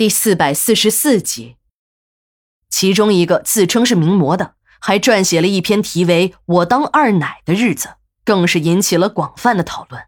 [0.00, 1.56] 第四百四十四集，
[2.70, 7.88] 其中一个自称是名模的，还撰写了一篇题为《我当二奶的日子》，
[8.24, 10.04] 更是引起了广泛的讨论。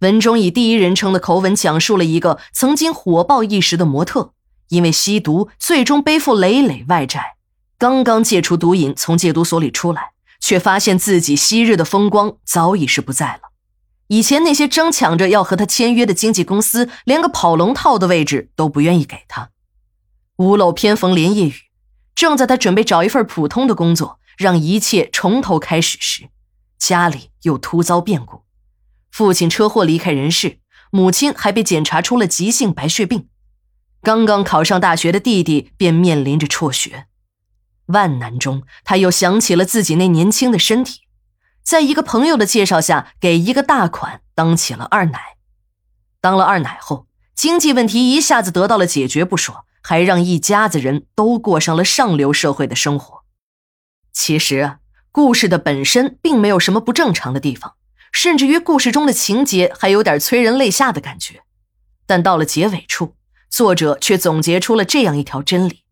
[0.00, 4.34] 文中以第一人称的口吻讲述了一个曾经火爆一时的模特，
[4.68, 7.36] 因为吸毒，最终背负累累外债，
[7.78, 13.47] 刚刚戒除毒瘾，从戒毒所里出来，却发现自己昔日的风光早已是不在了。
[14.08, 19.50] 以前那些争抢着要和他签约的经纪公司，连个跑龙套的位置都不愿意给他。
[20.36, 21.54] 屋漏偏逢连夜雨，
[22.14, 26.30] 正在他准备找一份普通的工作，让一切从头开始时，
[26.78, 28.42] 家里又突遭变故：
[29.10, 30.58] 父亲车祸离开人世，
[30.90, 33.28] 母亲还被检查出了急性白血病，
[34.00, 37.06] 刚刚考上大学的弟弟便面临着辍学。
[37.86, 41.00] 万难中，他又想起了自己那年轻的身体。
[41.68, 45.36] 在一个朋友的介绍下，给一个大款当起了二奶。
[46.18, 53.22] 当了二奶后，经济问题一下子得到了解决不说，还让一家子人都过上了上流社会的生活。
[54.14, 54.78] 其实，
[55.12, 57.74] 故事的本身并没有什么不正常的地方，
[58.12, 61.42] 甚至于故事中的情节还有点催人泪下的感觉。
[62.06, 63.14] 但到了结尾处，
[63.50, 65.84] 作者却总结出了这样一条真理：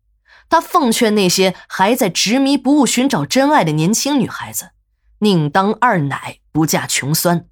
[0.49, 4.71] 他奉劝那些还在执迷不悟寻找真爱的年轻女孩子。
[5.19, 7.47] 宁当二奶，不嫁穷酸。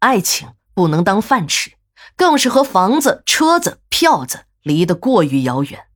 [0.00, 1.72] 爱情不能当饭吃，
[2.16, 5.86] 更是和房子、车子、票子离得过于遥远。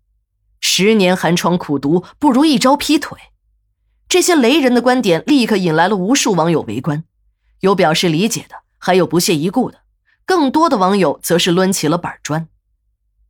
[0.61, 3.19] 十年寒窗苦读，不如一朝劈腿。
[4.09, 7.05] 这些雷人的观点立刻引来了无数网友围观，
[7.61, 9.81] 有表示理解的，还有不屑一顾的，
[10.25, 12.49] 更多的网友则是抡起了板砖。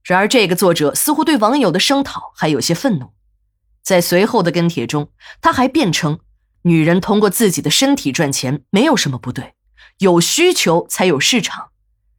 [0.05, 3.12] 然而，这个作者似乎对网友的声讨还有些愤怒，
[3.83, 6.20] 在随后的跟帖中，他还辩称。
[6.67, 9.55] 女人通过自己的身体赚钱没有什么不对，
[9.98, 11.69] 有需求才有市场。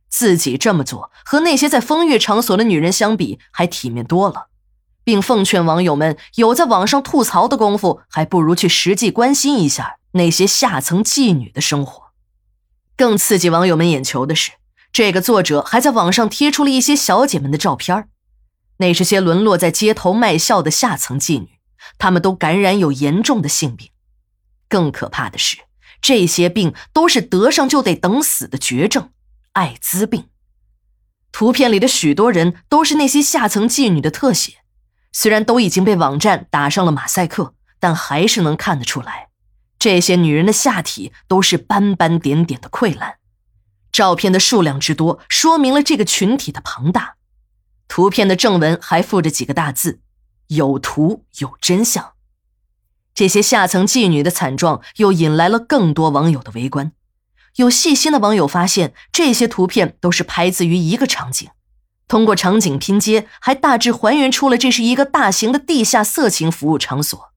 [0.09, 4.47] 自己这么做和那些在风月场所的女人相比还体面多了，
[5.03, 12.13] 并奉劝网友们有在网上吐槽的功夫，还不如去实际关心一下那些下层妓女的生活。
[12.95, 14.53] 更刺激网友们眼球的是，
[14.93, 18.07] 这个作者还在网上贴出了一些小姐们的照片
[18.77, 21.49] 那是些沦落在街头卖笑的下层妓女，
[21.97, 23.89] 她们都感染有严重的性病。
[24.69, 25.57] 更可怕的是，
[26.01, 29.11] 这些病都是得上就得等死的绝症——
[29.53, 30.29] 艾滋病。
[31.31, 34.57] 图片里的许多人都是那些下层妓女的特写，
[35.11, 39.29] 虽然都已经被网站打上了马赛克，但还是能看得出来，
[39.77, 43.17] 这些女人的下体都是斑斑点点的溃烂。
[43.91, 47.15] 照片的数量之多，说明了这个群体的庞大。
[47.87, 50.01] 图片的正文还附着几个大字
[50.47, 52.13] ：“有图有真相。”
[53.17, 56.91] 这些下层妓女的惨状又引来了更多网友的围观。
[57.55, 61.49] 有细心的网友发现，这些图片都是拍自于一个场景，
[62.07, 67.33] 通过场景拼接，还大致还原出了这是一个大型的地下色情服务场所。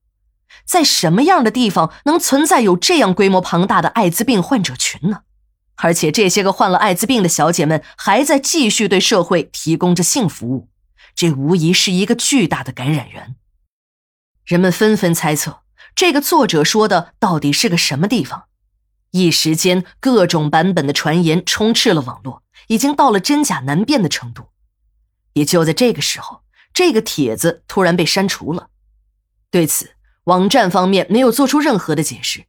[0.67, 5.21] 在什么样的地方能存在有这样规模庞大的艾滋病患者群呢？
[5.77, 10.69] 而且这些个患了艾滋病的小姐们还在继续对社会提供着性服务，
[11.15, 13.37] 这无疑是一个巨大的感染源。
[14.45, 15.60] 人们纷纷猜测。
[16.01, 18.45] 这个作者说的到底是个什么地方？
[19.11, 24.45] 一时间，各种版本的传言充斥了网络，已经到了真假难辨的程度。
[25.35, 26.41] 也就在这个时候，
[26.73, 28.69] 这个帖子突然被删除了。
[29.51, 29.91] 对此，
[30.25, 32.47] 网站方面没有做出任何的解释，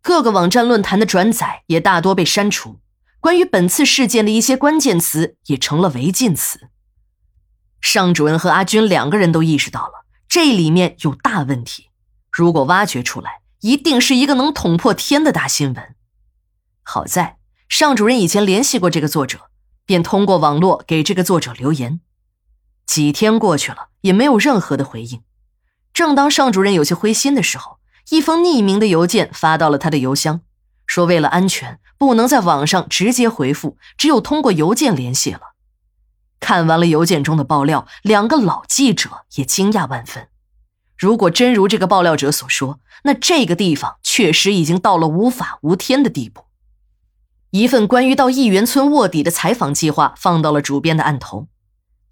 [0.00, 2.78] 各个网站论坛的转载也大多被删除。
[3.18, 6.68] 关于本次事件的一些关键词也成了违禁词。
[7.80, 11.88] 尚主任和阿军两个人都意识到了这里面有大问题。
[12.32, 15.94] 如果挖掘出来，一定是一个能捅破天的大新闻。
[16.82, 17.36] 好在
[17.68, 19.50] 尚主任以前联系过这个作者，
[19.84, 22.00] 便通过网络给这个作者留言。
[22.86, 25.22] 几天过去了，也没有任何的回应。
[25.92, 27.78] 正当尚主任有些灰心的时候，
[28.08, 30.40] 一封匿名的邮件发到了他的邮箱，
[30.86, 35.54] 说为了安全，不能在网上直接回复，只有通过邮件联系了。
[36.40, 40.28] 看完了邮件中的爆料，两个老记者也惊讶万分。
[41.02, 46.44] 如果真如这个爆料者所说，那这个地方确实已经到了无法无天的地步。
[47.50, 51.48] 一份关于到义园村卧底的采访计划放到了主编的案头。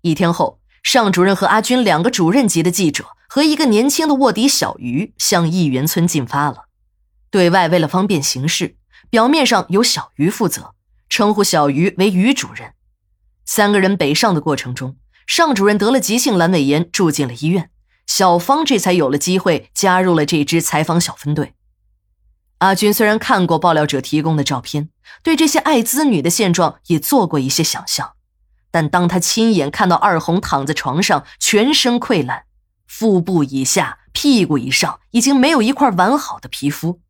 [0.00, 6.64] 一天后，尚主任和阿军两个主任级的记者和一个年轻的卧底小鱼向义园村进发了。
[7.30, 8.74] 对外为了方便行事，
[9.08, 10.74] 表面上由小鱼负责，
[11.08, 12.72] 称呼小鱼为于主任。
[13.44, 14.96] 三个人北上的过程中，
[15.28, 17.70] 尚主任得了急性阑尾炎，住进了医院。
[18.10, 21.54] 小芳这才有了机会加入了这支采访小分队。
[22.58, 24.88] 阿军虽然看过爆料者提供的照片，
[25.22, 28.14] 对这些艾滋女的现状也做过一些想象，
[28.72, 32.46] 但当他亲眼看到二红躺在床上，全身溃烂，
[32.84, 37.00] 腹部以下、屁股以上已经没有一块完好的皮肤，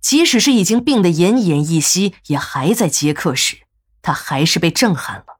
[0.00, 3.58] 即使是已经病得奄奄一息，也还在接客时，
[4.00, 5.39] 他还是被震撼了。